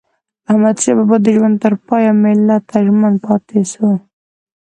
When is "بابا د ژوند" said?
0.97-1.55